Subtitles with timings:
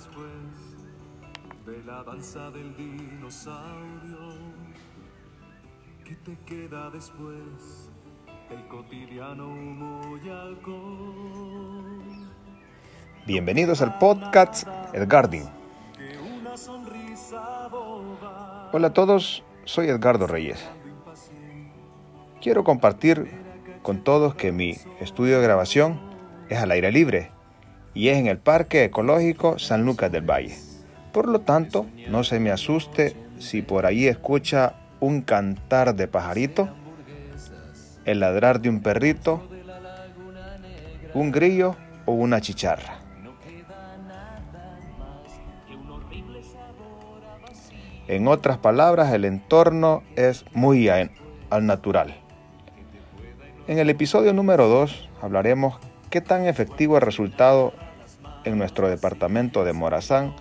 [0.00, 0.32] después
[1.66, 4.32] de la danza del dinosaurio?
[6.02, 7.90] ¿Qué te queda después
[8.48, 12.02] del cotidiano humo y alcohol?
[13.26, 14.66] Bienvenidos al podcast
[17.70, 20.66] boba Hola a todos, soy Edgardo Reyes.
[22.40, 23.30] Quiero compartir
[23.82, 26.00] con todos que mi estudio de grabación
[26.48, 27.32] es al aire libre
[27.94, 30.56] y es en el Parque Ecológico San Lucas del Valle.
[31.12, 36.68] Por lo tanto, no se me asuste si por allí escucha un cantar de pajarito,
[38.04, 39.42] el ladrar de un perrito,
[41.14, 42.98] un grillo o una chicharra.
[48.06, 51.10] En otras palabras, el entorno es muy al
[51.62, 52.16] natural.
[53.68, 55.78] En el episodio número 2 hablaremos
[56.10, 57.72] qué tan efectivo ha resultado
[58.44, 60.34] en nuestro departamento de Morazán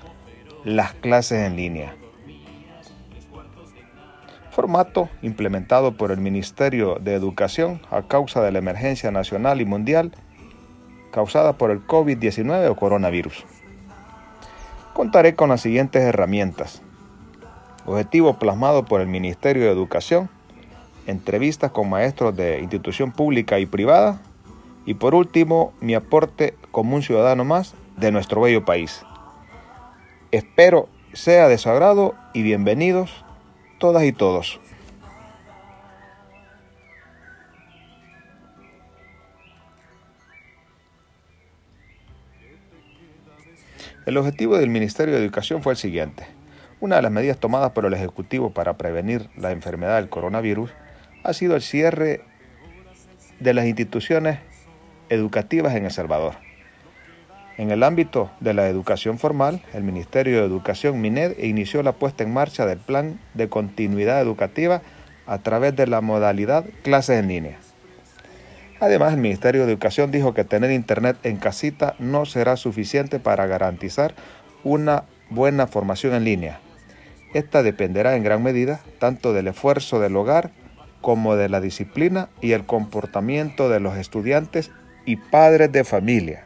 [0.65, 1.95] las clases en línea.
[4.51, 10.11] Formato implementado por el Ministerio de Educación a causa de la emergencia nacional y mundial
[11.11, 13.45] causada por el COVID-19 o coronavirus.
[14.93, 16.81] Contaré con las siguientes herramientas.
[17.85, 20.29] Objetivo plasmado por el Ministerio de Educación,
[21.05, 24.21] entrevistas con maestros de institución pública y privada
[24.89, 29.05] y por último mi aporte como un ciudadano más de nuestro bello país.
[30.31, 33.23] Espero sea de su agrado y bienvenidos
[33.77, 34.59] todas y todos.
[44.07, 46.25] El objetivo del Ministerio de Educación fue el siguiente.
[46.79, 50.71] Una de las medidas tomadas por el Ejecutivo para prevenir la enfermedad del coronavirus
[51.23, 52.21] ha sido el cierre
[53.39, 54.48] de las instituciones
[55.09, 56.35] educativas en El Salvador.
[57.57, 62.23] En el ámbito de la educación formal, el Ministerio de Educación MINED inició la puesta
[62.23, 64.81] en marcha del plan de continuidad educativa
[65.25, 67.57] a través de la modalidad clases en línea.
[68.79, 73.45] Además, el Ministerio de Educación dijo que tener internet en casita no será suficiente para
[73.45, 74.15] garantizar
[74.63, 76.59] una buena formación en línea.
[77.33, 80.51] Esta dependerá en gran medida tanto del esfuerzo del hogar
[81.01, 84.71] como de la disciplina y el comportamiento de los estudiantes
[85.09, 86.43] y padres de familia.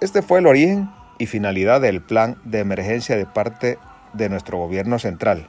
[0.00, 3.78] Este fue el origen y finalidad del plan de emergencia de parte
[4.12, 5.48] de nuestro gobierno central,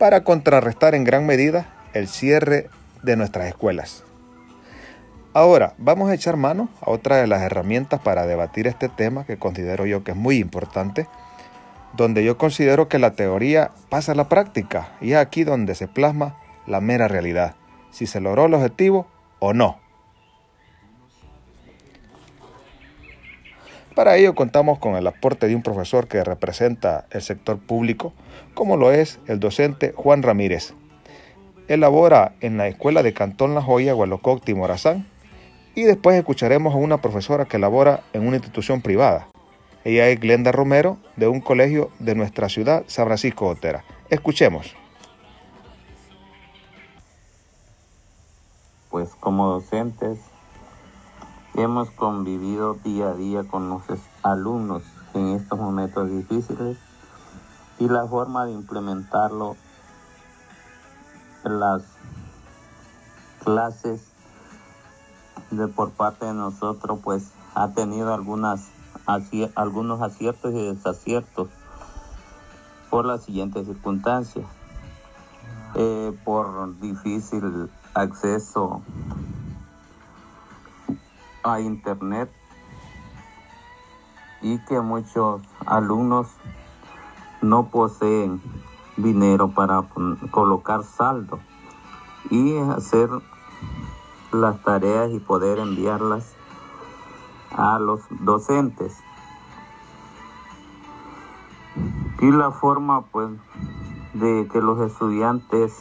[0.00, 2.68] para contrarrestar en gran medida el cierre
[3.04, 4.02] de nuestras escuelas.
[5.32, 9.38] Ahora, vamos a echar mano a otra de las herramientas para debatir este tema que
[9.38, 11.06] considero yo que es muy importante,
[11.92, 15.86] donde yo considero que la teoría pasa a la práctica y es aquí donde se
[15.86, 17.54] plasma la mera realidad,
[17.92, 19.06] si se logró el objetivo
[19.38, 19.85] o no.
[23.96, 28.12] Para ello contamos con el aporte de un profesor que representa el sector público,
[28.52, 30.74] como lo es el docente Juan Ramírez.
[31.66, 35.06] Él labora en la Escuela de Cantón La Joya, Gualococti, Morazán,
[35.74, 39.28] y después escucharemos a una profesora que labora en una institución privada.
[39.82, 43.82] Ella es Glenda Romero, de un colegio de nuestra ciudad, San Francisco Otera.
[44.10, 44.76] Escuchemos.
[48.96, 50.18] pues como docentes
[51.56, 53.82] hemos convivido día a día con los
[54.22, 54.82] alumnos
[55.14, 56.76] en estos momentos difíciles
[57.78, 59.56] y la forma de implementarlo
[61.44, 61.82] en las
[63.42, 64.02] clases
[65.50, 68.68] de por parte de nosotros pues ha tenido algunas
[69.54, 71.48] algunos aciertos y desaciertos
[72.90, 74.44] por las siguientes circunstancias.
[75.76, 78.82] Eh, por difícil acceso
[81.46, 82.28] a internet
[84.42, 86.28] y que muchos alumnos
[87.40, 88.40] no poseen
[88.96, 89.84] dinero para
[90.32, 91.38] colocar saldo
[92.30, 93.08] y hacer
[94.32, 96.34] las tareas y poder enviarlas
[97.52, 98.98] a los docentes.
[102.20, 103.30] Y la forma pues
[104.14, 105.78] de que los estudiantes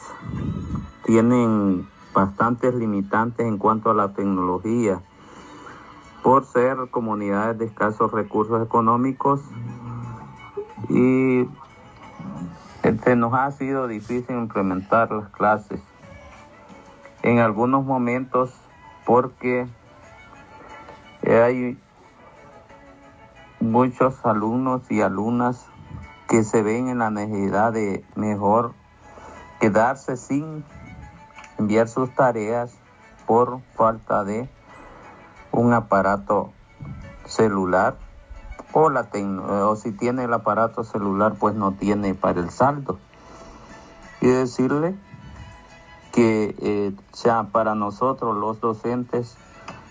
[1.06, 5.02] tienen bastantes limitantes en cuanto a la tecnología
[6.26, 9.42] por ser comunidades de escasos recursos económicos.
[10.90, 11.48] Y
[13.04, 15.80] se nos ha sido difícil implementar las clases
[17.22, 18.52] en algunos momentos
[19.06, 19.68] porque
[21.28, 21.78] hay
[23.60, 25.68] muchos alumnos y alumnas
[26.28, 28.74] que se ven en la necesidad de mejor
[29.60, 30.66] quedarse sin
[31.60, 32.76] enviar sus tareas
[33.28, 34.50] por falta de
[35.56, 36.52] un aparato
[37.26, 37.96] celular
[38.74, 43.00] o, la o si tiene el aparato celular pues no tiene para el saldo.
[44.22, 44.96] Y decirle
[46.12, 46.94] que eh,
[47.24, 49.38] ya para nosotros los docentes,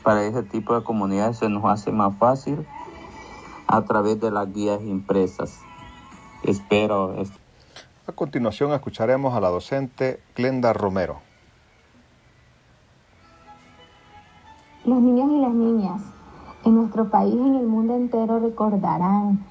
[0.03, 2.67] para ese tipo de comunidades se nos hace más fácil
[3.67, 5.59] a través de las guías impresas.
[6.43, 7.15] Espero.
[8.07, 11.21] A continuación escucharemos a la docente Glenda Romero.
[14.85, 16.03] Los niños y las niñas
[16.65, 19.43] en nuestro país y en el mundo entero recordarán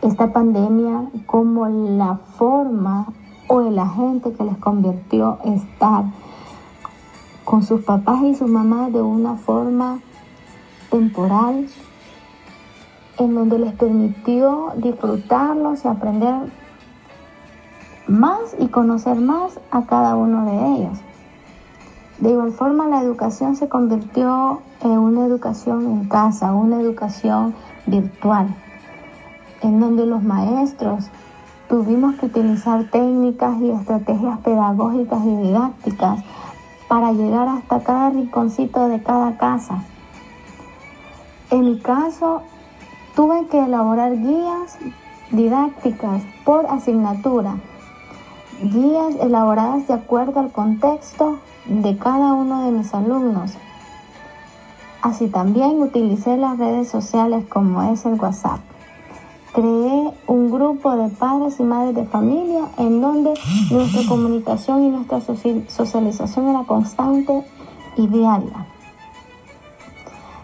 [0.00, 3.06] esta pandemia como la forma
[3.48, 6.04] o el agente que les convirtió estar
[7.44, 9.98] con sus papás y sus mamás de una forma
[10.88, 11.66] temporal
[13.18, 16.52] en donde les permitió disfrutarlos y aprender
[18.06, 20.98] más y conocer más a cada uno de ellos.
[22.18, 27.54] De igual forma, la educación se convirtió en una educación en casa, una educación
[27.84, 28.48] virtual,
[29.60, 31.10] en donde los maestros
[31.68, 36.20] tuvimos que utilizar técnicas y estrategias pedagógicas y didácticas
[36.88, 39.82] para llegar hasta cada rinconcito de cada casa.
[41.50, 42.42] En mi caso,
[43.14, 44.78] tuve que elaborar guías
[45.32, 47.56] didácticas por asignatura,
[48.62, 53.52] guías elaboradas de acuerdo al contexto de cada uno de mis alumnos.
[55.02, 58.60] Así también utilicé las redes sociales como es el WhatsApp
[59.56, 63.32] creé un grupo de padres y madres de familia en donde
[63.70, 65.22] nuestra comunicación y nuestra
[65.68, 67.42] socialización era constante
[67.96, 68.66] y diaria.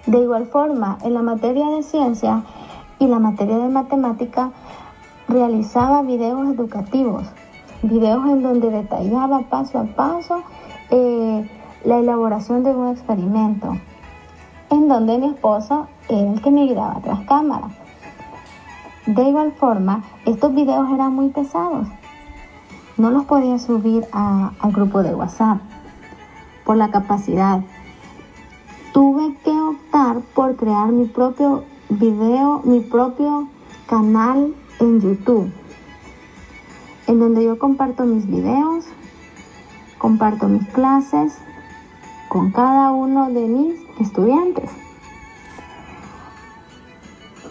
[0.07, 2.43] De igual forma, en la materia de ciencia
[2.99, 4.51] y la materia de matemática,
[5.29, 7.25] realizaba videos educativos,
[7.83, 10.43] videos en donde detallaba paso a paso
[10.93, 11.49] eh,
[11.85, 13.79] la elaboración de un experimento,
[14.71, 17.69] en donde mi esposo era el que me ayudaba tras cámara.
[19.07, 21.89] De igual forma, estos videos eran muy pesados.
[22.99, 25.61] No los podía subir al grupo de WhatsApp
[26.65, 27.63] por la capacidad.
[28.93, 33.49] Tuve que optar por crear mi propio video, mi propio
[33.87, 35.51] canal en YouTube,
[37.07, 38.85] en donde yo comparto mis videos,
[40.03, 41.39] comparto mis clases
[42.29, 44.69] con cada uno de mis estudiantes.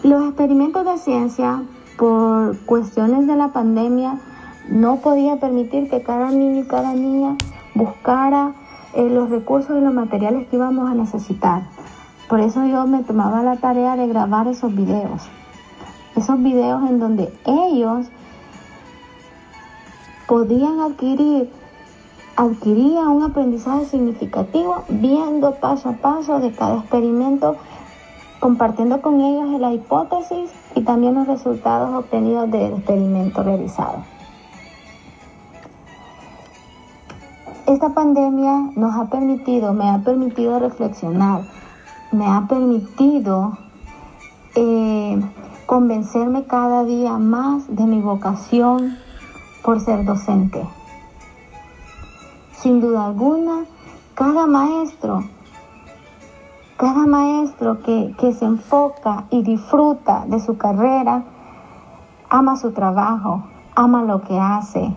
[0.02, 1.62] Los experimentos de ciencia,
[1.96, 4.18] por cuestiones de la pandemia,
[4.68, 7.36] no podía permitir que cada niño y cada niña
[7.74, 8.52] buscara
[8.92, 11.62] eh, los recursos y los materiales que íbamos a necesitar.
[12.28, 15.22] Por eso yo me tomaba la tarea de grabar esos videos.
[16.16, 18.08] Esos videos en donde ellos
[20.26, 21.50] podían adquirir,
[22.36, 27.56] adquiría un aprendizaje significativo viendo paso a paso de cada experimento
[28.40, 33.98] compartiendo con ellos la hipótesis y también los resultados obtenidos del experimento realizado.
[37.66, 41.42] Esta pandemia nos ha permitido, me ha permitido reflexionar,
[42.10, 43.56] me ha permitido
[44.56, 45.22] eh,
[45.66, 48.98] convencerme cada día más de mi vocación
[49.62, 50.66] por ser docente.
[52.62, 53.64] Sin duda alguna,
[54.14, 55.24] cada maestro
[56.82, 61.22] cada maestro que, se enfoca y disfruta de su carrera,
[62.28, 63.44] ama su trabajo,
[63.76, 64.92] ama lo que hace,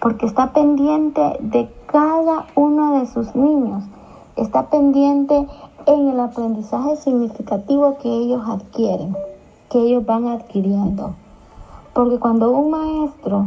[0.00, 3.84] porque está pendiente de cada uno de sus niños,
[4.34, 5.46] está pendiente
[5.86, 9.16] en el aprendizaje significativo que ellos adquieren,
[9.70, 11.14] que ellos van adquiriendo.
[11.92, 13.46] Porque cuando un maestro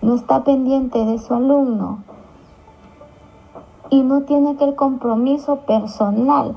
[0.00, 1.98] no está pendiente de su alumno
[3.90, 6.56] y no tiene aquel compromiso personal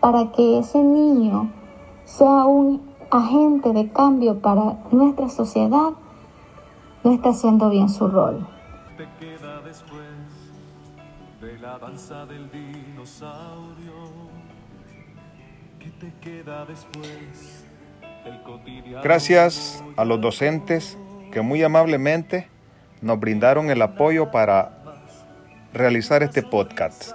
[0.00, 1.50] para que ese niño
[2.04, 5.90] sea un agente de cambio para nuestra sociedad,
[7.04, 8.46] no está haciendo bien su rol.
[19.02, 20.98] Gracias a los docentes
[21.32, 22.48] que muy amablemente
[23.02, 24.75] nos brindaron el apoyo para
[25.76, 27.12] realizar este podcast.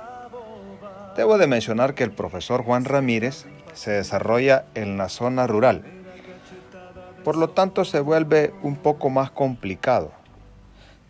[1.17, 5.83] Debo de mencionar que el profesor Juan Ramírez se desarrolla en la zona rural,
[7.23, 10.11] por lo tanto se vuelve un poco más complicado.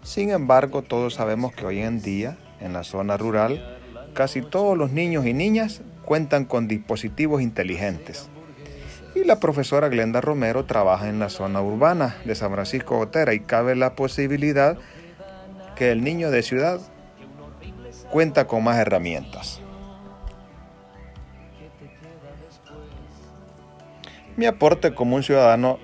[0.03, 3.79] Sin embargo, todos sabemos que hoy en día, en la zona rural,
[4.13, 8.29] casi todos los niños y niñas cuentan con dispositivos inteligentes.
[9.13, 13.41] Y la profesora Glenda Romero trabaja en la zona urbana de San Francisco Gotera y
[13.41, 14.77] cabe la posibilidad
[15.75, 16.79] que el niño de ciudad
[18.11, 19.61] cuenta con más herramientas.
[24.35, 25.79] Mi aporte como un ciudadano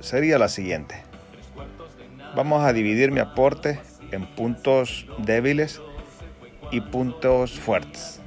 [0.00, 1.02] sería la siguiente.
[2.36, 3.80] Vamos a dividir mi aporte
[4.12, 5.80] en puntos débiles
[6.70, 8.20] y puntos fuertes.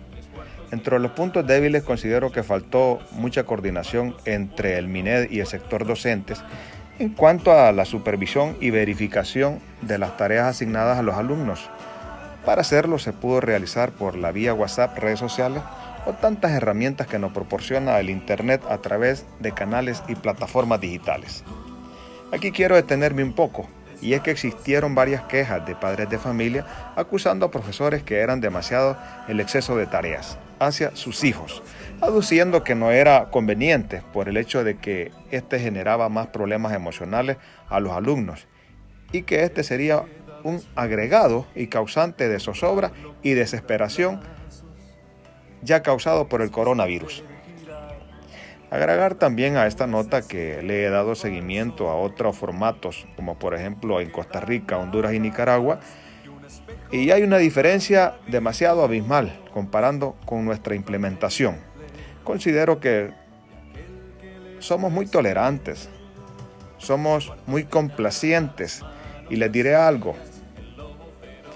[0.71, 5.85] Entre los puntos débiles considero que faltó mucha coordinación entre el MINED y el sector
[5.85, 6.43] docentes
[6.97, 11.69] en cuanto a la supervisión y verificación de las tareas asignadas a los alumnos.
[12.45, 15.61] Para hacerlo se pudo realizar por la vía WhatsApp, redes sociales
[16.05, 21.43] o tantas herramientas que nos proporciona el Internet a través de canales y plataformas digitales.
[22.31, 23.67] Aquí quiero detenerme un poco,
[24.01, 28.41] y es que existieron varias quejas de padres de familia acusando a profesores que eran
[28.41, 31.61] demasiado el exceso de tareas hacia sus hijos,
[32.01, 37.37] aduciendo que no era conveniente por el hecho de que éste generaba más problemas emocionales
[37.69, 38.47] a los alumnos
[39.11, 40.03] y que este sería
[40.43, 42.91] un agregado y causante de zozobra
[43.23, 44.21] y desesperación
[45.61, 47.23] ya causado por el coronavirus.
[48.71, 53.53] Agregar también a esta nota que le he dado seguimiento a otros formatos, como por
[53.53, 55.81] ejemplo en Costa Rica, Honduras y Nicaragua,
[56.89, 61.57] y hay una diferencia demasiado abismal comparando con nuestra implementación.
[62.23, 63.11] Considero que
[64.59, 65.89] somos muy tolerantes,
[66.77, 68.83] somos muy complacientes
[69.29, 70.15] y les diré algo.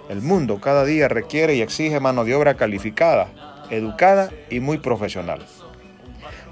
[0.07, 3.27] El mundo cada día requiere y exige mano de obra calificada,
[3.71, 5.39] educada y muy profesional.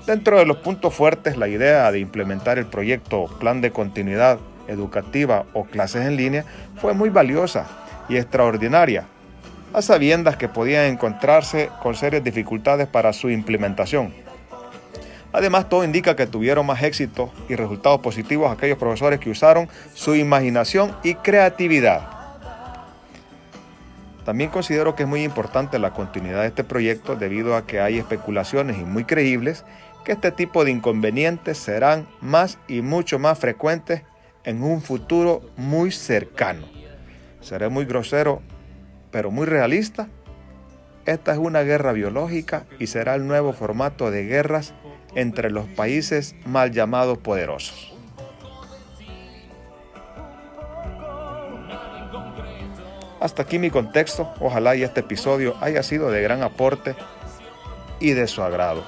[0.08, 5.46] Dentro de los puntos fuertes, la idea de implementar el proyecto Plan de Continuidad Educativa
[5.54, 6.46] o Clases en Línea
[6.78, 7.68] fue muy valiosa
[8.10, 9.06] y extraordinaria,
[9.72, 14.14] a sabiendas que podían encontrarse con serias dificultades para su implementación.
[15.32, 20.16] Además, todo indica que tuvieron más éxito y resultados positivos aquellos profesores que usaron su
[20.16, 22.13] imaginación y creatividad.
[24.26, 27.98] También considero que es muy importante la continuidad de este proyecto debido a que hay
[27.98, 29.66] especulaciones y muy creíbles
[30.06, 34.04] que este tipo de inconvenientes serán más y mucho más frecuentes
[34.44, 36.66] en un futuro muy cercano.
[37.42, 38.42] Seré muy grosero,
[39.12, 40.08] pero muy realista.
[41.06, 44.74] Esta es una guerra biológica y será el nuevo formato de guerras
[45.16, 47.93] entre los países mal llamados poderosos.
[53.24, 54.34] Hasta aquí mi contexto.
[54.42, 56.94] Ojalá y este episodio haya sido de gran aporte
[58.02, 58.84] y de su agrado.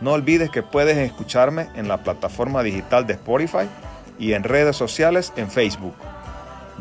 [0.00, 3.68] No olvides que puedes escucharme en la plataforma digital de Spotify
[4.18, 5.92] y en redes sociales en Facebook.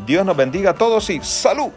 [0.07, 1.71] Dios nos bendiga a todos y salud.